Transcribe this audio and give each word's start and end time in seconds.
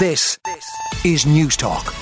This 0.00 0.38
is 1.04 1.26
News 1.26 1.58
Talk. 1.58 1.99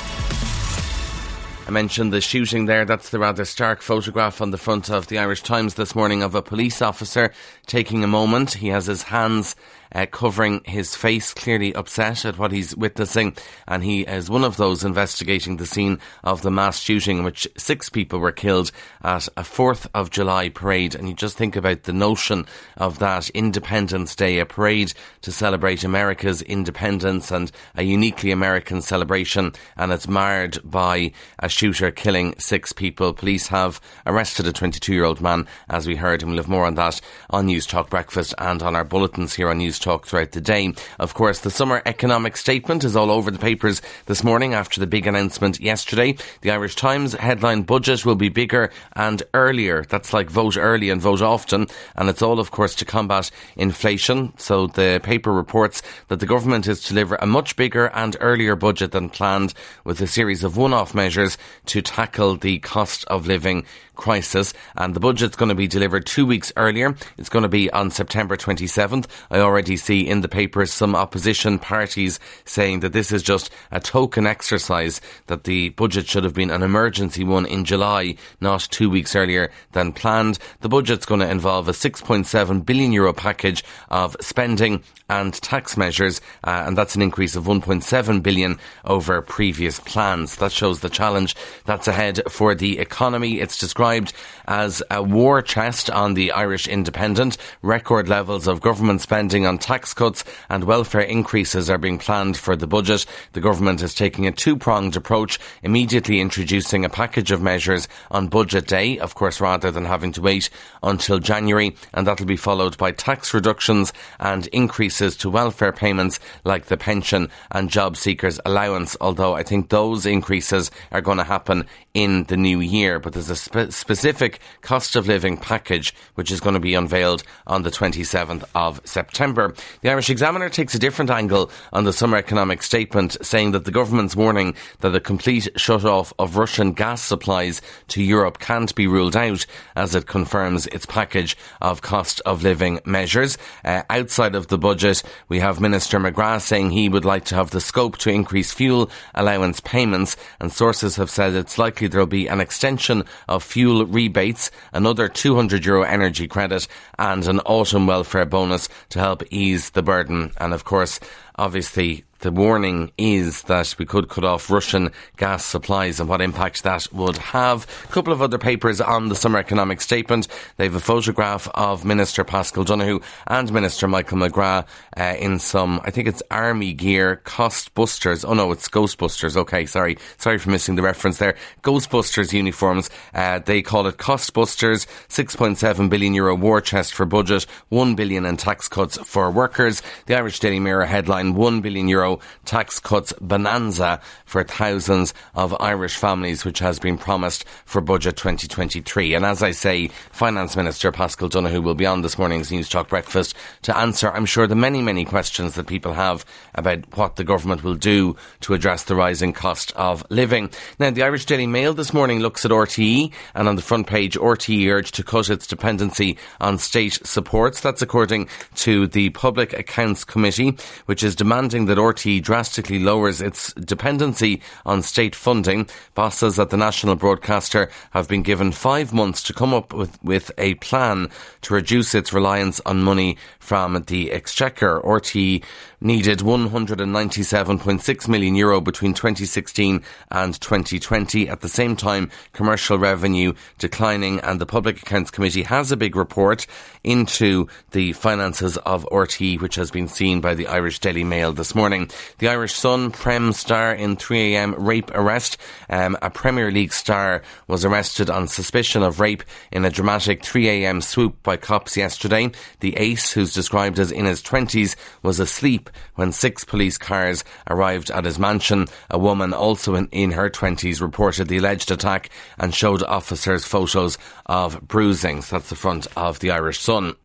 I 1.69 1.71
mentioned 1.71 2.15
the 2.15 2.23
shooting 2.23 2.65
there. 2.65 2.87
That's 2.87 3.11
the 3.11 3.19
rather 3.19 3.45
stark 3.45 3.83
photograph 3.83 4.41
on 4.41 4.53
the 4.53 4.57
front 4.57 4.89
of 4.89 5.09
the 5.09 5.19
Irish 5.19 5.43
Times 5.43 5.75
this 5.75 5.95
morning 5.95 6.23
of 6.23 6.35
a 6.35 6.41
police 6.41 6.81
officer 6.81 7.31
taking 7.67 8.03
a 8.03 8.07
moment. 8.07 8.55
He 8.55 8.69
has 8.69 8.87
his 8.87 9.03
hands 9.03 9.55
uh, 9.95 10.07
covering 10.07 10.61
his 10.65 10.95
face, 10.95 11.33
clearly 11.33 11.75
upset 11.75 12.25
at 12.25 12.39
what 12.39 12.53
he's 12.53 12.77
witnessing. 12.77 13.37
And 13.67 13.83
he 13.85 14.03
is 14.03 14.31
one 14.31 14.45
of 14.45 14.57
those 14.57 14.85
investigating 14.85 15.57
the 15.57 15.67
scene 15.67 15.99
of 16.25 16.43
the 16.43 16.51
mass 16.51 16.79
shooting 16.79 17.19
in 17.19 17.25
which 17.25 17.49
six 17.57 17.89
people 17.89 18.19
were 18.19 18.33
killed 18.33 18.71
at 19.03 19.29
a 19.37 19.43
4th 19.43 19.87
of 19.95 20.11
July 20.11 20.49
parade. 20.49 20.95
And 20.95 21.09
you 21.09 21.15
just 21.15 21.37
think 21.37 21.57
about 21.57 21.85
the 21.85 21.93
notion 21.93 22.47
of 22.77 22.99
that 22.99 23.31
Independence 23.31 24.15
Day, 24.15 24.39
a 24.39 24.47
parade 24.47 24.93
to 25.23 25.33
celebrate 25.33 25.85
America's 25.85 26.43
independence 26.43 27.31
and 27.31 27.51
a 27.75 27.83
uniquely 27.83 28.31
American 28.31 28.83
celebration. 28.83 29.53
And 29.77 29.93
it's 29.93 30.09
marred 30.09 30.59
by 30.65 31.13
a 31.39 31.49
shooter 31.59 31.91
killing 31.91 32.33
six 32.39 32.73
people. 32.73 33.13
Police 33.13 33.49
have 33.49 33.81
arrested 34.07 34.47
a 34.47 34.53
22 34.53 34.95
year 34.95 35.03
old 35.03 35.21
man, 35.21 35.45
as 35.69 35.89
we 35.89 35.97
heard, 35.97 36.23
and 36.23 36.31
we'll 36.31 36.39
have 36.39 36.49
more 36.49 36.65
on 36.65 36.77
that 36.77 37.01
on 37.31 37.47
News 37.47 37.67
Talk 37.67 37.91
Breakfast 37.91 38.33
and 38.39 38.63
on 38.63 38.77
our 38.77 38.85
bulletins 38.85 39.35
here 39.35 39.49
on 39.49 39.59
News 39.59 39.81
talk 39.81 40.07
throughout 40.07 40.31
the 40.31 40.41
day. 40.41 40.73
Of 41.01 41.15
course, 41.15 41.41
the 41.41 41.51
summer 41.51 41.83
economic 41.85 42.37
statement 42.37 42.85
is 42.85 42.95
all 42.95 43.11
over 43.11 43.33
the 43.33 43.41
papers 43.41 43.83
this 44.07 44.23
morning 44.23 44.55
after 44.55 44.79
the 44.79 44.87
big 44.87 45.09
announcement 45.09 45.59
yesterday. 45.59 46.17
The 46.43 46.53
Irish 46.53 46.77
Times 46.77 47.15
headline 47.15 47.63
budget 47.63 48.07
will 48.07 48.15
be 48.15 48.29
bigger 48.29 48.71
and 48.93 49.21
earlier. 49.35 49.83
That's 49.83 50.13
like 50.13 50.31
vote 50.31 50.57
early 50.57 50.91
and 50.91 51.03
vote 51.03 51.23
often. 51.23 51.67
And 51.97 52.09
it's 52.09 52.23
all, 52.23 52.39
of 52.39 52.53
course, 52.53 52.77
to 52.77 52.85
combat 52.85 53.33
inflation. 53.57 54.33
So 54.39 54.69
the 54.69 55.01
paper 55.03 55.33
reports 55.33 55.83
that 56.07 56.21
the 56.21 56.27
government 56.27 56.69
is 56.69 56.83
to 56.83 56.91
deliver 56.91 57.17
a 57.17 57.27
much 57.27 57.57
bigger 57.57 57.87
and 57.87 58.17
earlier 58.21 58.55
budget 58.55 58.93
than 58.93 59.11
planned 59.11 59.55
with 59.83 60.01
a 60.01 60.07
series 60.07 60.45
of 60.45 60.57
one-off 60.57 60.95
measures 60.95 61.37
to 61.67 61.83
tackle 61.83 62.37
the 62.37 62.59
cost 62.61 63.05
of 63.07 63.27
living 63.27 63.65
crisis. 63.99 64.55
And 64.77 64.95
the 64.95 65.01
budget's 65.01 65.37
going 65.37 65.51
to 65.51 65.55
be 65.55 65.67
delivered 65.67 66.07
two 66.07 66.25
weeks 66.25 66.51
earlier. 66.57 66.97
It's 67.19 67.29
going 67.29 67.43
to 67.43 67.49
be 67.49 67.71
on 67.71 67.91
September 67.91 68.37
27th. 68.37 69.07
I 69.31 69.41
already 69.41 69.77
see 69.77 70.09
in 70.09 70.23
the 70.23 70.29
papers 70.29 70.73
some 70.73 70.95
opposition 70.95 71.59
parties 71.59 72.19
saying 72.47 72.81
that 72.81 72.95
this 72.95 73.13
is 73.13 73.23
just 73.23 73.51
a 73.71 73.81
token 73.81 74.27
exercise, 74.27 75.03
that 75.27 75.45
the 75.45 75.71
budget 75.71 76.07
should 76.07 76.25
have 76.25 76.33
been 76.33 76.51
an 76.51 76.63
emergency 76.63 77.25
one 77.25 77.45
in 77.45 77.65
July, 77.67 78.15
not 78.41 78.69
two 78.71 78.89
weeks 78.89 79.15
earlier 79.15 79.51
than 79.73 79.93
planned. 79.93 80.39
The 80.61 80.69
budget's 80.69 81.05
going 81.05 81.21
to 81.21 81.31
involve 81.31 81.69
a 81.69 81.73
6.7 81.73 82.65
billion 82.65 82.93
euro 82.93 83.13
package 83.13 83.65
of 83.91 84.17
spending 84.21 84.83
and 85.11 85.35
tax 85.35 85.77
measures, 85.77 86.21
uh, 86.45 86.65
and 86.67 86.77
that's 86.77 86.95
an 86.95 87.03
increase 87.03 87.35
of 87.35 87.45
1.7 87.45 88.23
billion 88.23 88.59
over 88.85 89.21
previous 89.23 89.81
plans. 89.81 90.37
That 90.37 90.53
shows 90.53 90.81
the 90.81 90.91
challenge 90.91 91.35
that's 91.65 91.89
ahead 91.89 92.21
for 92.29 92.55
the 92.55 92.79
economy. 92.79 93.41
It's 93.41 93.59
described 93.59 94.13
as 94.47 94.83
a 94.91 95.03
war 95.03 95.43
chest 95.43 95.91
on 95.91 96.15
the 96.15 96.33
Irish 96.33 96.67
Independent. 96.67 97.37
Record 97.63 98.09
levels 98.09 98.47
of 98.47 98.61
government 98.61 99.01
spending 99.01 99.47
on 99.47 99.59
tax 99.59 99.95
cuts 99.95 100.25
and 100.49 100.65
welfare 100.65 101.01
increases 101.01 101.71
are 101.71 101.79
being 101.79 101.99
planned 101.99 102.37
for 102.37 102.57
the 102.57 102.67
budget. 102.67 103.07
The 103.33 103.41
government 103.41 103.83
is 103.83 103.95
taking 103.95 104.27
a 104.27 104.33
two-pronged 104.33 104.97
approach, 104.97 105.39
immediately 105.63 106.21
introducing 106.21 106.85
a 106.85 106.89
package 106.89 107.31
of 107.31 107.43
measures 107.43 107.89
on 108.11 108.29
budget 108.29 108.67
day, 108.67 108.99
of 108.99 109.15
course, 109.15 109.41
rather 109.41 109.71
than 109.71 109.85
having 109.85 110.13
to 110.13 110.23
wait 110.23 110.51
until 110.83 111.19
January, 111.19 111.75
and 111.93 112.07
that'll 112.07 112.27
be 112.27 112.37
followed 112.37 112.77
by 112.79 112.93
tax 112.93 113.35
reductions 113.35 113.93
and 114.21 114.47
increases 114.49 115.17
to 115.17 115.31
welfare 115.31 115.73
payments 115.73 116.21
like 116.45 116.67
the 116.67 116.77
pension 116.77 117.31
and 117.51 117.71
job 117.71 117.97
seekers 117.97 118.41
allowance, 118.45 118.97
although 119.01 119.35
I 119.35 119.43
think 119.43 119.69
those 119.69 120.07
increases 120.07 120.71
are 120.93 121.01
going 121.01 121.19
to 121.19 121.25
happen 121.29 121.67
in 122.03 122.25
the 122.25 122.37
new 122.37 122.61
year. 122.61 122.99
But 122.99 123.13
there's 123.13 123.31
a 123.31 123.37
spe- 123.37 123.71
specific 123.71 124.41
cost 124.63 124.97
of 124.97 125.07
living 125.07 125.37
package 125.37 125.95
which 126.15 126.31
is 126.31 126.41
going 126.41 126.55
to 126.55 126.61
be 126.61 126.75
unveiled 126.75 127.23
on 127.47 127.63
the 127.63 127.71
27th 127.71 128.45
of 128.55 128.81
September. 128.85 129.55
The 129.83 129.91
Irish 129.91 130.11
Examiner 130.11 130.49
takes 130.49 130.75
a 130.75 130.79
different 130.79 131.11
angle 131.11 131.51
on 131.73 131.85
the 131.85 131.93
summer 131.93 132.17
economic 132.17 132.63
statement, 132.63 133.17
saying 133.23 133.53
that 133.53 133.65
the 133.65 133.71
government's 133.71 134.17
warning 134.17 134.55
that 134.81 134.95
a 134.95 135.01
complete 135.01 135.49
shut 135.57 135.85
off 135.85 136.13
of 136.19 136.37
Russian 136.37 136.73
gas 136.73 137.03
supplies 137.03 137.61
to 137.89 138.03
Europe 138.03 138.39
can't 138.39 138.75
be 138.75 138.87
ruled 138.87 139.17
out 139.17 139.45
as 139.77 139.95
it 139.95 140.07
confirms 140.07 140.67
its 140.69 140.87
package 140.87 141.37
of 141.61 141.83
cost 141.83 142.23
of 142.25 142.43
living 142.43 142.81
measures. 142.85 143.37
Uh, 143.65 143.83
outside 143.91 144.35
of 144.35 144.47
the 144.49 144.57
budget, 144.57 144.79
budget. 144.79 145.03
We 145.29 145.41
have 145.41 145.61
Minister 145.61 145.99
McGrath 145.99 146.43
saying 146.43 146.71
he 146.71 146.89
would 146.89 147.05
like 147.05 147.25
to 147.27 147.35
have 147.35 147.51
the 147.51 147.61
scope 147.61 147.99
to 147.99 148.11
increase 148.11 148.53
fuel 148.53 148.91
allowance 149.15 149.61
payments, 149.61 150.17
and 150.41 150.53
sources 150.53 150.97
have 150.97 151.11
said 151.11 151.35
it's 151.35 151.59
likely 151.59 151.88
there'll 151.89 152.07
be 152.07 152.29
an 152.29 152.41
extension 152.41 153.05
of 153.29 153.43
fuel 153.43 153.85
rebates, 153.87 154.51
another 154.73 155.09
200 155.09 155.65
euro 155.65 155.83
energy 155.83 156.29
credit, 156.29 156.69
and 156.99 157.27
an 157.27 157.41
autumn 157.41 157.87
welfare 157.87 158.27
bonus 158.27 158.69
to 158.91 158.99
help 158.99 159.23
ease 159.31 159.71
the 159.71 159.83
burden. 159.83 160.33
And 160.39 160.55
of 160.55 160.65
course, 160.65 161.01
obviously, 161.39 162.05
the 162.21 162.33
warning 162.33 162.91
is 162.99 163.43
that 163.43 163.77
we 163.79 163.87
could 163.87 164.09
cut 164.09 164.25
off 164.25 164.51
Russian 164.51 164.91
gas 165.17 165.45
supplies 165.45 166.01
and 166.01 166.09
what 166.09 166.21
impact 166.21 166.65
that 166.65 166.93
would 166.93 167.17
have. 167.19 167.65
A 167.85 167.93
couple 167.93 168.13
of 168.13 168.21
other 168.21 168.39
papers 168.39 168.81
on 168.81 169.09
the 169.09 169.15
summer 169.15 169.39
economic 169.39 169.81
statement. 169.81 170.27
They 170.57 170.65
have 170.65 170.75
a 170.75 170.81
photograph 170.81 171.49
of 171.55 171.85
Minister 171.85 172.25
Paschal 172.25 172.65
Donohoe 172.65 173.03
and 173.29 173.53
Minister 173.53 173.87
Michael 173.87 174.19
McGrath 174.19 174.67
uh, 174.97 175.15
in 175.21 175.39
some, 175.39 175.81
I 175.85 175.93
think 175.93 176.09
it's 176.09 176.23
army 176.29 176.73
gear, 176.73 177.17
cost 177.17 177.73
busters. 177.75 178.25
Oh 178.25 178.35
no, 178.35 178.51
it's 178.51 178.69
Ghostbusters. 178.69 179.37
Okay, 179.37 179.67
sorry. 179.67 179.97
Sorry 180.17 180.39
for 180.39 180.51
missing 180.51 180.75
the 180.75 180.83
reference 180.83 181.19
there. 181.19 181.37
Ghostbusters 181.63 182.33
uniforms. 182.33 182.91
Uh, 183.15 183.39
they 183.39 183.63
call 183.63 183.87
it 183.87 183.99
cost 183.99 184.33
busters. 184.33 184.87
6.7 185.09 185.89
billion 185.89 186.15
euro 186.15 186.35
war 186.35 186.61
chest 186.61 186.95
for 186.95 187.07
budget. 187.07 187.47
1 187.69 187.95
billion 187.95 188.27
in 188.27 188.37
tax 188.37 188.67
cuts 188.69 188.99
for 188.99 189.31
workers. 189.31 189.83
The 190.07 190.17
Irish 190.17 190.41
Daily 190.41 190.59
Mirror 190.59 190.87
headline 190.87 191.28
1 191.35 191.61
billion 191.61 191.89
euro 191.89 192.21
tax 192.45 192.81
cuts 192.81 193.13
bonanza 193.21 194.01
for 194.25 194.45
thousands 194.45 195.15
of 195.35 195.57
Irish 195.61 195.97
families, 195.97 196.45
which 196.45 196.59
has 196.59 196.79
been 196.79 196.99
promised 196.99 197.45
for 197.65 197.81
Budget 197.81 198.17
2023. 198.17 199.15
And 199.15 199.25
as 199.25 199.43
I 199.43 199.53
say, 199.53 199.89
Finance 200.13 200.57
Minister 200.57 200.93
Paschal 200.93 201.29
Donohoe 201.29 201.61
will 201.61 201.75
be 201.75 201.87
on 201.87 202.03
this 202.03 202.19
morning's 202.19 202.51
News 202.51 202.69
Talk 202.69 202.89
Breakfast 202.89 203.35
to 203.63 203.77
answer, 203.77 204.11
I'm 204.11 204.27
sure, 204.27 204.47
the 204.47 204.55
many, 204.55 204.83
many 204.83 205.05
questions 205.05 205.55
that 205.55 205.67
people 205.67 205.93
have 205.93 206.25
about 206.55 206.97
what 206.97 207.17
the 207.17 207.25
government 207.25 207.63
will 207.63 207.75
do 207.75 208.17
to 208.41 208.55
address 208.55 208.85
the 208.85 208.97
rising 208.97 209.33
cost 209.33 209.73
of 209.73 210.05
living. 210.11 210.51
Now, 210.79 210.91
the 210.91 211.03
Irish 211.03 211.27
Daily 211.27 211.47
Mail 211.47 211.75
this 211.75 211.93
morning 211.93 212.21
looks 212.21 212.45
at 212.45 212.51
RTE, 212.51 213.13
and 213.35 213.49
on 213.49 213.57
the 213.57 213.63
front 213.63 213.87
page, 213.87 214.17
RTE 214.17 214.69
urged 214.69 214.95
to 214.95 215.03
cut 215.03 215.31
its 215.31 215.47
dependency 215.47 216.17
on 216.41 216.59
state 216.59 216.99
supports. 217.05 217.61
That's 217.61 217.83
according 217.83 218.29
to 218.57 218.87
the 218.87 219.11
Public 219.11 219.53
Accounts 219.53 220.05
Committee, 220.05 220.57
which 220.87 221.03
is 221.03 221.17
demanding 221.19 221.67
that 221.67 221.77
RTE 221.77 222.23
drastically 222.23 222.79
lowers 222.79 223.21
its 223.21 223.53
dependency 223.55 224.41
on 224.65 224.81
state 224.81 225.15
funding. 225.15 225.69
Bosses 225.95 226.39
at 226.39 226.49
the 226.49 226.57
national 226.57 226.95
broadcaster 226.95 227.69
have 227.91 228.09
been 228.09 228.23
given 228.23 228.53
five 228.53 228.95
months 228.95 229.23
to 229.25 229.35
come 229.35 229.53
up 229.53 229.75
with, 229.75 230.03
with 230.03 230.31
a 230.39 230.55
plan 230.55 231.11
to 231.43 231.53
reduce 231.53 231.95
its 231.95 232.13
reliance 232.13 232.61
on 232.65 232.83
money 232.83 233.19
from 233.41 233.83
the 233.89 234.13
exchequer. 234.13 234.81
RTE 234.83 235.43
needed 235.81 236.19
197.6 236.19 238.09
million 238.09 238.35
euro 238.35 238.61
between 238.61 238.95
2016 238.95 239.83
and 240.11 240.41
2020. 240.41 241.29
At 241.29 241.41
the 241.41 241.49
same 241.49 241.77
time, 241.77 242.11
commercial 242.33 242.79
revenue 242.79 243.33
declining 243.59 244.21
and 244.21 244.41
the 244.41 244.47
Public 244.47 244.83
Accounts 244.83 245.11
Committee 245.11 245.45
has 245.45 245.71
a 245.71 245.77
big 245.77 245.95
report 245.95 246.47
into 246.83 247.47
the 247.71 247.93
finances 247.93 248.57
of 248.59 248.87
RTE, 248.91 249.41
which 249.41 249.55
has 249.55 249.71
been 249.71 249.89
seen 249.89 250.21
by 250.21 250.35
the 250.35 250.47
Irish 250.47 250.79
Daily 250.79 251.05
Mail 251.05 251.33
this 251.33 251.55
morning. 251.55 251.91
The 252.19 252.29
Irish 252.29 252.55
Sun 252.55 252.93
Prem 252.93 253.33
star 253.33 253.73
in 253.73 253.97
3am 253.97 254.55
rape 254.57 254.91
arrest. 254.95 255.37
Um, 255.71 255.97
a 256.03 256.11
Premier 256.11 256.51
League 256.51 256.73
star 256.73 257.23
was 257.47 257.65
arrested 257.65 258.11
on 258.11 258.27
suspicion 258.27 258.83
of 258.83 259.01
rape 259.01 259.23
in 259.53 259.65
a 259.65 259.71
dramatic 259.71 260.23
3am 260.23 260.83
swoop 260.83 261.23
by 261.23 261.37
cops 261.37 261.77
yesterday. 261.77 262.31
The 262.61 262.77
ace, 262.77 263.13
who's 263.13 263.33
described 263.33 263.79
as 263.79 263.93
in 263.93 264.05
his 264.05 264.23
20s, 264.23 264.77
was 265.03 265.21
asleep 265.21 265.68
when 265.95 266.13
six 266.13 266.45
police 266.45 266.79
cars 266.79 267.25
arrived 267.49 267.91
at 267.91 268.05
his 268.05 268.19
mansion. 268.19 268.67
A 268.91 268.99
woman, 268.99 269.33
also 269.33 269.75
in, 269.75 269.89
in 269.93 270.13
her 270.13 270.31
20s, 270.31 270.81
reported 270.81 271.29
the 271.29 271.39
alleged 271.39 271.71
attack 271.71 272.11
and 272.39 272.55
showed 272.55 272.83
officers 272.83 273.45
photos 273.45 273.99
of 274.27 274.61
bruisings. 274.67 275.31
That's 275.31 275.49
the 275.49 275.57
front 275.57 275.87
of 275.97 276.21
the 276.21 276.31
Irish 276.31 276.61
Sun. 276.61 276.97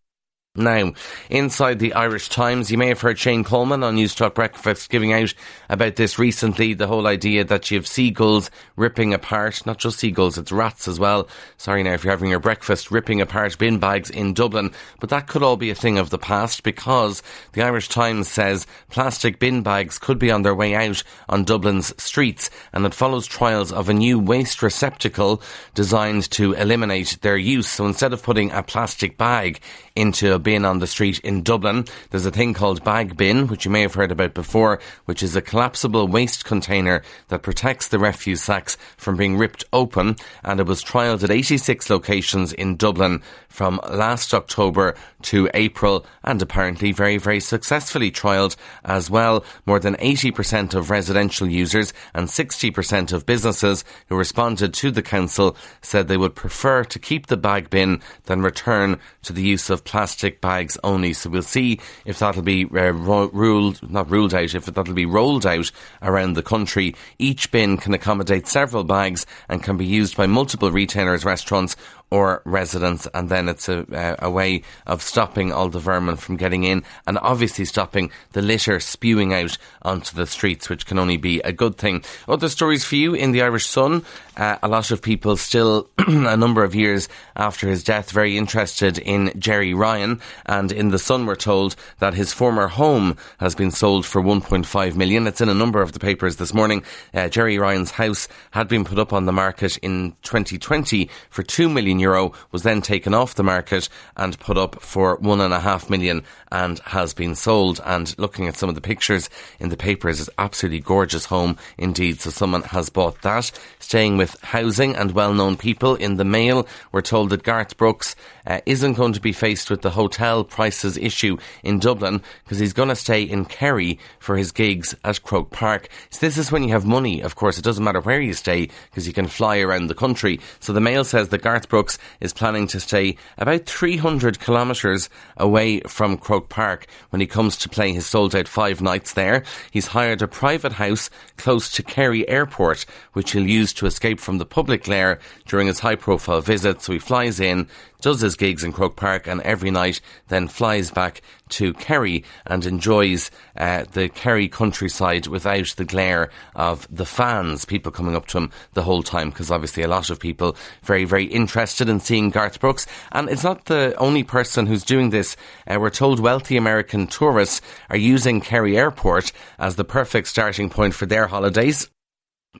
Now, 0.56 0.92
inside 1.30 1.80
the 1.80 1.94
Irish 1.94 2.28
Times, 2.28 2.70
you 2.70 2.78
may 2.78 2.86
have 2.86 3.00
heard 3.00 3.18
Shane 3.18 3.42
Coleman 3.42 3.82
on 3.82 3.96
Newstalk 3.96 4.34
Breakfast 4.34 4.88
giving 4.88 5.12
out 5.12 5.34
about 5.68 5.96
this 5.96 6.16
recently, 6.16 6.74
the 6.74 6.86
whole 6.86 7.08
idea 7.08 7.42
that 7.42 7.72
you 7.72 7.76
have 7.76 7.88
seagulls 7.88 8.52
ripping 8.76 9.12
apart, 9.12 9.66
not 9.66 9.78
just 9.78 9.98
seagulls, 9.98 10.38
it's 10.38 10.52
rats 10.52 10.86
as 10.86 11.00
well. 11.00 11.28
Sorry 11.56 11.82
now 11.82 11.94
if 11.94 12.04
you're 12.04 12.12
having 12.12 12.30
your 12.30 12.38
breakfast, 12.38 12.92
ripping 12.92 13.20
apart 13.20 13.58
bin 13.58 13.80
bags 13.80 14.10
in 14.10 14.32
Dublin. 14.32 14.70
But 15.00 15.10
that 15.10 15.26
could 15.26 15.42
all 15.42 15.56
be 15.56 15.70
a 15.70 15.74
thing 15.74 15.98
of 15.98 16.10
the 16.10 16.18
past 16.18 16.62
because 16.62 17.20
the 17.54 17.62
Irish 17.62 17.88
Times 17.88 18.28
says 18.28 18.64
plastic 18.90 19.40
bin 19.40 19.62
bags 19.62 19.98
could 19.98 20.20
be 20.20 20.30
on 20.30 20.42
their 20.42 20.54
way 20.54 20.76
out 20.76 21.02
on 21.28 21.42
Dublin's 21.42 22.00
streets 22.00 22.48
and 22.72 22.86
it 22.86 22.94
follows 22.94 23.26
trials 23.26 23.72
of 23.72 23.88
a 23.88 23.92
new 23.92 24.20
waste 24.20 24.62
receptacle 24.62 25.42
designed 25.74 26.30
to 26.30 26.52
eliminate 26.52 27.18
their 27.22 27.36
use. 27.36 27.66
So 27.66 27.86
instead 27.86 28.12
of 28.12 28.22
putting 28.22 28.52
a 28.52 28.62
plastic 28.62 29.18
bag 29.18 29.58
into 29.96 30.32
a 30.32 30.43
bin 30.44 30.64
on 30.64 30.78
the 30.78 30.86
street 30.86 31.18
in 31.20 31.42
Dublin. 31.42 31.86
There's 32.10 32.26
a 32.26 32.30
thing 32.30 32.54
called 32.54 32.84
Bag 32.84 33.16
Bin, 33.16 33.48
which 33.48 33.64
you 33.64 33.70
may 33.72 33.80
have 33.80 33.94
heard 33.94 34.12
about 34.12 34.34
before, 34.34 34.78
which 35.06 35.24
is 35.24 35.34
a 35.34 35.42
collapsible 35.42 36.06
waste 36.06 36.44
container 36.44 37.02
that 37.28 37.42
protects 37.42 37.88
the 37.88 37.98
refuse 37.98 38.42
sacks 38.42 38.76
from 38.96 39.16
being 39.16 39.36
ripped 39.36 39.64
open. 39.72 40.14
And 40.44 40.60
it 40.60 40.66
was 40.66 40.84
trialled 40.84 41.24
at 41.24 41.32
86 41.32 41.90
locations 41.90 42.52
in 42.52 42.76
Dublin 42.76 43.22
from 43.48 43.80
last 43.88 44.34
October 44.34 44.94
to 45.22 45.48
April 45.54 46.04
and 46.22 46.40
apparently 46.42 46.92
very, 46.92 47.16
very 47.16 47.40
successfully 47.40 48.10
trialled 48.10 48.56
as 48.84 49.10
well. 49.10 49.44
More 49.66 49.80
than 49.80 49.96
80% 49.96 50.74
of 50.74 50.90
residential 50.90 51.48
users 51.48 51.92
and 52.14 52.28
60% 52.28 53.12
of 53.12 53.26
businesses 53.26 53.84
who 54.08 54.16
responded 54.16 54.74
to 54.74 54.90
the 54.90 55.02
council 55.02 55.56
said 55.82 56.08
they 56.08 56.16
would 56.16 56.34
prefer 56.34 56.84
to 56.84 56.98
keep 56.98 57.26
the 57.26 57.36
bag 57.36 57.70
bin 57.70 58.02
than 58.24 58.42
return 58.42 58.98
to 59.22 59.32
the 59.32 59.42
use 59.42 59.70
of 59.70 59.84
plastic 59.84 60.33
bags 60.40 60.78
only. 60.84 61.12
So 61.12 61.30
we'll 61.30 61.42
see 61.42 61.80
if 62.04 62.18
that'll 62.18 62.42
be 62.42 62.64
uh, 62.64 62.90
ro- 62.90 63.30
ruled, 63.32 63.88
not 63.90 64.10
ruled 64.10 64.34
out, 64.34 64.54
if 64.54 64.66
that'll 64.66 64.94
be 64.94 65.06
rolled 65.06 65.46
out 65.46 65.70
around 66.02 66.34
the 66.34 66.42
country. 66.42 66.94
Each 67.18 67.50
bin 67.50 67.76
can 67.76 67.94
accommodate 67.94 68.46
several 68.46 68.84
bags 68.84 69.26
and 69.48 69.62
can 69.62 69.76
be 69.76 69.86
used 69.86 70.16
by 70.16 70.26
multiple 70.26 70.70
retailers, 70.70 71.24
restaurants 71.24 71.76
or 72.14 72.42
residents, 72.44 73.08
and 73.12 73.28
then 73.28 73.48
it's 73.48 73.68
a, 73.68 74.16
a 74.20 74.30
way 74.30 74.62
of 74.86 75.02
stopping 75.02 75.52
all 75.52 75.68
the 75.68 75.80
vermin 75.80 76.14
from 76.14 76.36
getting 76.36 76.62
in, 76.62 76.84
and 77.08 77.18
obviously 77.18 77.64
stopping 77.64 78.08
the 78.34 78.40
litter 78.40 78.78
spewing 78.78 79.34
out 79.34 79.58
onto 79.82 80.14
the 80.14 80.24
streets, 80.24 80.70
which 80.70 80.86
can 80.86 80.96
only 80.96 81.16
be 81.16 81.40
a 81.40 81.50
good 81.50 81.76
thing. 81.76 82.04
Other 82.28 82.48
stories 82.48 82.84
for 82.84 82.94
you 82.94 83.14
in 83.14 83.32
the 83.32 83.42
Irish 83.42 83.66
Sun. 83.66 84.04
Uh, 84.36 84.58
a 84.62 84.68
lot 84.68 84.92
of 84.92 85.02
people 85.02 85.36
still, 85.36 85.90
a 85.98 86.36
number 86.36 86.62
of 86.62 86.72
years 86.72 87.08
after 87.34 87.68
his 87.68 87.82
death, 87.82 88.12
very 88.12 88.38
interested 88.38 88.96
in 88.98 89.32
Gerry 89.36 89.74
Ryan, 89.74 90.20
and 90.46 90.70
in 90.70 90.90
the 90.90 91.00
Sun, 91.00 91.26
we're 91.26 91.34
told 91.34 91.74
that 91.98 92.14
his 92.14 92.32
former 92.32 92.68
home 92.68 93.16
has 93.38 93.56
been 93.56 93.72
sold 93.72 94.06
for 94.06 94.22
1.5 94.22 94.94
million. 94.94 95.26
It's 95.26 95.40
in 95.40 95.48
a 95.48 95.54
number 95.54 95.82
of 95.82 95.90
the 95.90 95.98
papers 95.98 96.36
this 96.36 96.54
morning. 96.54 96.84
Uh, 97.12 97.28
Gerry 97.28 97.58
Ryan's 97.58 97.90
house 97.90 98.28
had 98.52 98.68
been 98.68 98.84
put 98.84 99.00
up 99.00 99.12
on 99.12 99.26
the 99.26 99.32
market 99.32 99.78
in 99.78 100.12
2020 100.22 101.10
for 101.28 101.42
2 101.42 101.68
million 101.68 102.03
euro 102.04 102.32
was 102.52 102.62
then 102.62 102.80
taken 102.80 103.14
off 103.14 103.34
the 103.34 103.42
market 103.42 103.88
and 104.16 104.38
put 104.38 104.56
up 104.56 104.80
for 104.80 105.16
one 105.16 105.40
and 105.40 105.52
a 105.52 105.60
half 105.60 105.90
million 105.90 106.22
and 106.50 106.78
has 106.80 107.14
been 107.14 107.34
sold. 107.34 107.80
And 107.84 108.16
looking 108.18 108.46
at 108.46 108.56
some 108.56 108.68
of 108.68 108.74
the 108.74 108.80
pictures 108.80 109.28
in 109.58 109.70
the 109.70 109.76
papers, 109.76 110.20
is 110.20 110.30
absolutely 110.38 110.80
gorgeous 110.80 111.24
home 111.26 111.56
indeed. 111.78 112.20
So 112.20 112.30
someone 112.30 112.62
has 112.62 112.90
bought 112.90 113.22
that. 113.22 113.50
Staying 113.78 114.16
with 114.16 114.40
housing 114.42 114.94
and 114.96 115.12
well-known 115.12 115.56
people 115.56 115.94
in 115.96 116.16
the 116.16 116.24
Mail, 116.24 116.66
we're 116.92 117.02
told 117.02 117.30
that 117.30 117.42
Garth 117.42 117.76
Brooks 117.76 118.14
uh, 118.46 118.60
isn't 118.66 118.94
going 118.94 119.12
to 119.14 119.20
be 119.20 119.32
faced 119.32 119.70
with 119.70 119.82
the 119.82 119.90
hotel 119.90 120.44
prices 120.44 120.96
issue 120.96 121.36
in 121.62 121.78
Dublin 121.78 122.22
because 122.44 122.58
he's 122.58 122.72
going 122.72 122.88
to 122.88 122.96
stay 122.96 123.22
in 123.22 123.44
Kerry 123.44 123.98
for 124.18 124.36
his 124.36 124.52
gigs 124.52 124.94
at 125.04 125.22
Croke 125.22 125.50
Park. 125.50 125.88
So 126.10 126.18
this 126.20 126.38
is 126.38 126.52
when 126.52 126.62
you 126.62 126.70
have 126.70 126.86
money. 126.86 127.20
Of 127.20 127.34
course, 127.34 127.58
it 127.58 127.64
doesn't 127.64 127.84
matter 127.84 128.00
where 128.00 128.20
you 128.20 128.34
stay 128.34 128.68
because 128.90 129.06
you 129.06 129.12
can 129.12 129.26
fly 129.26 129.58
around 129.58 129.86
the 129.86 129.94
country. 129.94 130.40
So 130.60 130.72
the 130.72 130.80
Mail 130.80 131.04
says 131.04 131.28
that 131.28 131.42
Garth 131.42 131.68
Brooks 131.68 131.93
is 132.20 132.32
planning 132.32 132.66
to 132.68 132.80
stay 132.80 133.16
about 133.38 133.66
300 133.66 134.40
kilometres 134.40 135.08
away 135.36 135.80
from 135.80 136.16
Croke 136.16 136.48
Park 136.48 136.86
when 137.10 137.20
he 137.20 137.26
comes 137.26 137.56
to 137.58 137.68
play 137.68 137.92
his 137.92 138.06
sold 138.06 138.34
out 138.34 138.48
five 138.48 138.80
nights 138.80 139.14
there. 139.14 139.44
He's 139.70 139.88
hired 139.88 140.22
a 140.22 140.28
private 140.28 140.72
house 140.72 141.10
close 141.36 141.70
to 141.72 141.82
Kerry 141.82 142.28
Airport, 142.28 142.86
which 143.12 143.32
he'll 143.32 143.46
use 143.46 143.72
to 143.74 143.86
escape 143.86 144.20
from 144.20 144.38
the 144.38 144.46
public 144.46 144.84
glare 144.84 145.18
during 145.46 145.66
his 145.66 145.80
high 145.80 145.96
profile 145.96 146.40
visit. 146.40 146.82
So 146.82 146.92
he 146.92 146.98
flies 146.98 147.40
in, 147.40 147.68
does 148.04 148.20
his 148.20 148.36
gigs 148.36 148.62
in 148.62 148.72
Croke 148.72 148.96
Park, 148.96 149.26
and 149.26 149.40
every 149.40 149.70
night 149.70 150.02
then 150.28 150.46
flies 150.46 150.90
back 150.90 151.22
to 151.48 151.72
Kerry 151.72 152.22
and 152.46 152.64
enjoys 152.66 153.30
uh, 153.56 153.84
the 153.92 154.10
Kerry 154.10 154.46
countryside 154.46 155.26
without 155.26 155.68
the 155.76 155.86
glare 155.86 156.30
of 156.54 156.86
the 156.94 157.06
fans, 157.06 157.64
people 157.64 157.90
coming 157.90 158.14
up 158.14 158.26
to 158.26 158.38
him 158.38 158.50
the 158.74 158.82
whole 158.82 159.02
time, 159.02 159.30
because 159.30 159.50
obviously 159.50 159.82
a 159.82 159.88
lot 159.88 160.10
of 160.10 160.20
people 160.20 160.54
very, 160.82 161.06
very 161.06 161.24
interested 161.24 161.88
in 161.88 161.98
seeing 161.98 162.28
Garth 162.28 162.60
Brooks. 162.60 162.86
And 163.10 163.30
it's 163.30 163.44
not 163.44 163.64
the 163.64 163.94
only 163.96 164.22
person 164.22 164.66
who's 164.66 164.84
doing 164.84 165.08
this. 165.08 165.34
Uh, 165.66 165.80
we're 165.80 165.88
told 165.88 166.20
wealthy 166.20 166.58
American 166.58 167.06
tourists 167.06 167.62
are 167.88 167.96
using 167.96 168.42
Kerry 168.42 168.76
Airport 168.76 169.32
as 169.58 169.76
the 169.76 169.84
perfect 169.84 170.28
starting 170.28 170.68
point 170.68 170.94
for 170.94 171.06
their 171.06 171.26
holidays. 171.26 171.88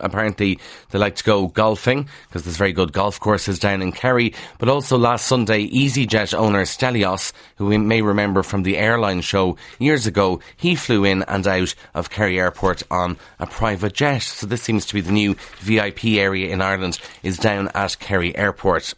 Apparently, 0.01 0.59
they 0.91 0.99
like 0.99 1.17
to 1.17 1.25
go 1.25 1.49
golfing 1.49 2.09
because 2.29 2.43
there's 2.43 2.57
very 2.57 2.73
good 2.73 2.93
golf 2.93 3.21
courses 3.21 3.59
down 3.59 3.81
in 3.83 3.93
Kerry. 3.93 4.35
But 4.59 4.69
also 4.69 4.99
last 4.99 5.27
Sunday, 5.27 5.69
EasyJet 5.69 6.35
owner 6.35 6.63
Stelios, 6.63 7.33
who 7.57 7.67
we 7.67 7.79
may 7.79 8.03
remember 8.03 8.43
from 8.43 8.65
the 8.65 8.77
airline 8.77 9.21
show 9.21 9.57
years 9.79 10.07
ago, 10.07 10.41
he 10.57 10.75
flew 10.75 11.05
in 11.05 11.23
and 11.25 11.47
out 11.47 11.75
of 11.95 12.11
Kerry 12.11 12.39
Airport 12.39 12.83
on 12.91 13.17
a 13.39 13.47
private 13.47 13.95
jet. 13.95 14.23
So 14.23 14.47
this 14.47 14.63
seems 14.63 14.87
to 14.87 14.95
be 14.95 15.01
the 15.01 15.13
new 15.13 15.37
VIP 15.61 16.05
area 16.05 16.53
in 16.53 16.61
Ireland 16.61 16.99
is 17.23 17.39
down 17.39 17.71
at 17.75 17.99
Kerry 17.99 18.37
Airport 18.37 18.95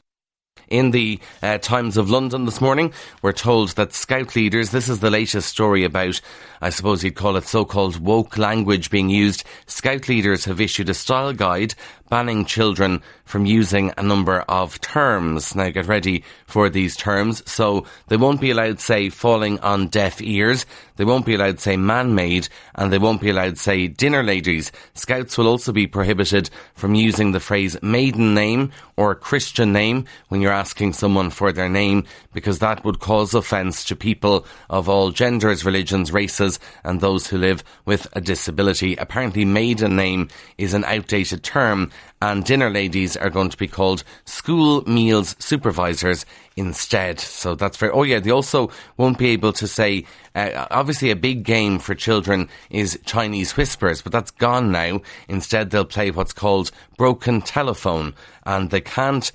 in 0.69 0.90
the 0.90 1.20
uh, 1.42 1.58
Times 1.58 1.96
of 1.96 2.10
London 2.10 2.44
this 2.44 2.60
morning. 2.60 2.92
We're 3.22 3.32
told 3.32 3.70
that 3.70 3.92
Scout 3.92 4.34
leaders, 4.34 4.70
this 4.70 4.88
is 4.88 5.00
the 5.00 5.10
latest 5.10 5.49
story 5.49 5.84
about, 5.84 6.20
I 6.61 6.70
suppose 6.70 7.05
you'd 7.05 7.14
call 7.14 7.37
it 7.37 7.44
so 7.44 7.64
called 7.64 8.00
woke 8.00 8.38
language 8.38 8.91
being 8.91 9.11
used. 9.11 9.44
Scout 9.67 10.08
leaders 10.08 10.44
have 10.44 10.61
issued 10.61 10.88
a 10.88 10.94
style 10.94 11.32
guide 11.32 11.75
banning 12.08 12.44
children 12.44 13.03
from 13.25 13.47
using 13.47 13.93
a 13.97 14.03
number 14.03 14.41
of 14.43 14.81
terms. 14.81 15.55
Now 15.55 15.70
get 15.70 15.87
ready 15.87 16.23
for 16.47 16.70
these 16.70 16.97
terms. 16.97 17.43
So 17.50 17.87
they 18.06 18.17
won't 18.17 18.41
be 18.41 18.50
allowed 18.50 18.81
say 18.81 19.08
falling 19.08 19.58
on 19.61 19.88
deaf 19.88 20.23
ears. 20.23 20.64
They 20.97 21.05
won't 21.05 21.26
be 21.26 21.35
allowed 21.35 21.58
say 21.61 21.76
man-made 21.76 22.49
and 22.76 22.93
they 22.93 22.99
won't 22.99 23.20
be 23.20 23.31
allowed 23.31 23.59
say 23.59 23.88
dinner 23.88 24.23
ladies. 24.23 24.70
Scouts 24.94 25.37
will 25.37 25.49
also 25.49 25.73
be 25.73 25.87
prohibited 25.87 26.50
from 26.75 26.94
using 26.94 27.32
the 27.32 27.41
phrase 27.41 27.76
maiden 27.82 28.35
name 28.35 28.73
or 28.97 29.14
Christian 29.14 29.73
name 29.73 30.06
when 30.29 30.41
you're 30.41 30.52
asking 30.52 30.93
someone 30.93 31.31
for 31.31 31.52
their 31.52 31.69
name 31.69 32.05
because 32.32 32.61
that 32.61 32.85
would 32.85 33.00
cause 33.00 33.35
offence 33.35 33.85
to 33.85 33.97
people 33.97 34.47
of 34.70 34.88
all 34.88 35.11
genders, 35.11 35.64
religions, 35.64 36.12
races 36.12 36.45
and 36.84 37.00
those 37.00 37.26
who 37.26 37.38
live 37.38 37.62
with 37.84 38.06
a 38.12 38.20
disability. 38.20 38.96
Apparently 38.96 39.44
maiden 39.44 39.96
name 39.96 40.28
is 40.58 40.75
an 40.75 40.84
outdated 40.84 41.42
term 41.42 41.90
and 42.23 42.44
dinner 42.44 42.71
ladies 42.71 43.16
are 43.16 43.30
going 43.30 43.50
to 43.50 43.56
be 43.56 43.68
called 43.68 44.02
school 44.25 44.82
meals 44.88 45.37
supervisors 45.38 46.25
instead. 46.56 47.21
So 47.21 47.54
that's 47.54 47.76
very, 47.76 47.92
oh 47.92 48.02
yeah, 48.04 48.21
they 48.21 48.30
also 48.30 48.71
won't 48.97 49.18
be 49.18 49.30
able 49.30 49.52
to 49.54 49.68
say, 49.68 50.04
uh, 50.35 50.66
obviously 50.71 51.11
a 51.11 51.16
big 51.16 51.44
game 51.44 51.78
for 51.78 51.94
children 51.94 52.49
is 52.71 52.99
Chinese 53.04 53.56
whispers, 53.56 54.00
but 54.00 54.12
that's 54.12 54.30
gone 54.30 54.73
now. 54.73 55.00
Instead, 55.28 55.71
they'll 55.71 55.85
play 55.85 56.11
what's 56.11 56.32
called 56.32 56.71
broken 56.97 57.42
telephone 57.42 58.14
and 58.44 58.71
they 58.71 58.80
can't 58.80 59.30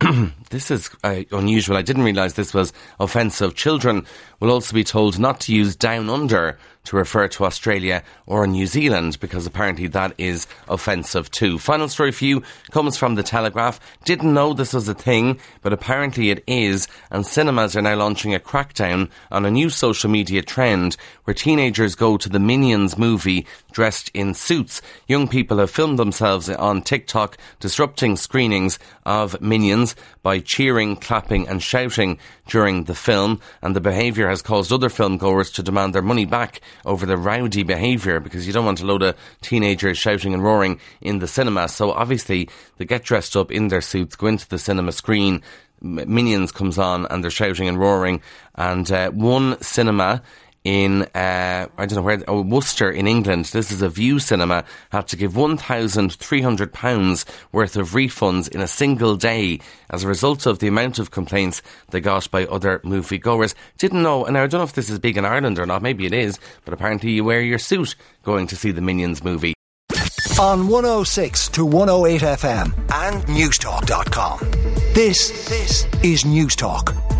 this 0.50 0.70
is 0.70 0.90
uh, 1.04 1.22
unusual. 1.32 1.76
I 1.76 1.82
didn't 1.82 2.04
realise 2.04 2.34
this 2.34 2.52
was 2.52 2.72
offensive. 3.00 3.54
Children 3.54 4.06
will 4.40 4.50
also 4.50 4.74
be 4.74 4.84
told 4.84 5.18
not 5.18 5.40
to 5.40 5.54
use 5.54 5.74
down 5.74 6.10
under 6.10 6.58
to 6.86 6.96
refer 6.96 7.28
to 7.28 7.44
Australia 7.44 8.02
or 8.26 8.46
New 8.46 8.66
Zealand 8.66 9.20
because 9.20 9.46
apparently 9.46 9.86
that 9.88 10.14
is 10.18 10.46
offensive 10.68 11.30
too. 11.30 11.58
Final 11.58 11.88
story 11.88 12.12
for 12.12 12.24
you 12.24 12.42
comes 12.70 12.96
from 12.96 13.14
the 13.14 13.22
Telegraph. 13.22 13.78
Didn't 14.04 14.32
know 14.32 14.52
this 14.52 14.72
was 14.72 14.88
a 14.88 14.94
thing, 14.94 15.38
but 15.62 15.72
apparently 15.72 16.30
it 16.30 16.42
is, 16.46 16.88
and 17.10 17.26
cinemas 17.26 17.76
are 17.76 17.82
now 17.82 17.96
launching 17.96 18.34
a 18.34 18.40
crackdown 18.40 19.10
on 19.30 19.44
a 19.44 19.50
new 19.50 19.70
social 19.70 20.10
media 20.10 20.42
trend 20.42 20.96
where 21.24 21.34
teenagers 21.34 21.94
go 21.94 22.16
to 22.16 22.28
the 22.28 22.38
Minions 22.38 22.96
movie 22.96 23.46
dressed 23.72 24.10
in 24.14 24.32
suits. 24.34 24.80
Young 25.06 25.28
people 25.28 25.58
have 25.58 25.70
filmed 25.70 25.98
themselves 25.98 26.48
on 26.48 26.82
TikTok 26.82 27.36
disrupting 27.60 28.16
screenings 28.16 28.78
of 29.04 29.40
Minions 29.40 29.94
by 30.22 30.40
cheering, 30.40 30.96
clapping 30.96 31.46
and 31.46 31.62
shouting 31.62 32.18
during 32.48 32.84
the 32.84 32.94
film, 32.94 33.40
and 33.62 33.76
the 33.76 33.80
behaviour 33.80 34.28
has 34.28 34.42
caused 34.42 34.72
other 34.72 34.88
film 34.88 35.16
goers 35.18 35.50
to 35.52 35.62
demand 35.62 35.94
their 35.94 36.02
money 36.02 36.24
back 36.24 36.60
over 36.84 37.06
the 37.06 37.16
rowdy 37.16 37.62
behaviour 37.62 38.20
because 38.20 38.46
you 38.46 38.52
don't 38.52 38.64
want 38.64 38.80
a 38.80 38.86
load 38.86 39.02
of 39.02 39.16
teenagers 39.40 39.98
shouting 39.98 40.34
and 40.34 40.42
roaring 40.42 40.80
in 41.00 41.18
the 41.18 41.28
cinema. 41.28 41.68
So 41.68 41.92
obviously 41.92 42.48
they 42.76 42.84
get 42.84 43.04
dressed 43.04 43.36
up 43.36 43.50
in 43.50 43.68
their 43.68 43.80
suits, 43.80 44.16
go 44.16 44.26
into 44.26 44.48
the 44.48 44.58
cinema 44.58 44.92
screen. 44.92 45.42
Minions 45.80 46.52
comes 46.52 46.78
on 46.78 47.06
and 47.06 47.22
they're 47.22 47.30
shouting 47.30 47.68
and 47.68 47.78
roaring. 47.78 48.22
And 48.54 48.90
uh, 48.90 49.10
one 49.10 49.60
cinema 49.60 50.22
in 50.66 51.02
uh, 51.14 51.68
I 51.78 51.86
don't 51.86 51.94
know 51.94 52.02
where 52.02 52.24
oh, 52.26 52.42
Worcester 52.42 52.90
in 52.90 53.06
England. 53.06 53.44
This 53.46 53.70
is 53.70 53.82
a 53.82 53.88
Vue 53.88 54.18
cinema 54.18 54.64
had 54.90 55.06
to 55.08 55.16
give 55.16 55.36
one 55.36 55.56
thousand 55.56 56.14
three 56.14 56.42
hundred 56.42 56.72
pounds 56.72 57.24
worth 57.52 57.76
of 57.76 57.90
refunds 57.90 58.48
in 58.48 58.60
a 58.60 58.66
single 58.66 59.14
day 59.14 59.60
as 59.90 60.02
a 60.02 60.08
result 60.08 60.44
of 60.44 60.58
the 60.58 60.66
amount 60.66 60.98
of 60.98 61.12
complaints 61.12 61.62
they 61.90 62.00
got 62.00 62.28
by 62.32 62.46
other 62.46 62.80
moviegoers. 62.80 63.54
Didn't 63.78 64.02
know, 64.02 64.24
and 64.24 64.36
I 64.36 64.48
don't 64.48 64.58
know 64.58 64.64
if 64.64 64.72
this 64.72 64.90
is 64.90 64.98
big 64.98 65.16
in 65.16 65.24
Ireland 65.24 65.60
or 65.60 65.66
not. 65.66 65.82
Maybe 65.82 66.04
it 66.04 66.12
is, 66.12 66.40
but 66.64 66.74
apparently 66.74 67.12
you 67.12 67.22
wear 67.22 67.40
your 67.40 67.60
suit 67.60 67.94
going 68.24 68.48
to 68.48 68.56
see 68.56 68.72
the 68.72 68.80
Minions 68.80 69.22
movie. 69.22 69.54
On 70.40 70.66
106 70.66 71.48
to 71.50 71.64
108 71.64 72.20
FM 72.22 72.66
and 72.92 73.22
Newstalk.com. 73.26 74.40
This, 74.92 75.48
this 75.48 75.84
is 76.02 76.24
Newstalk. 76.24 77.15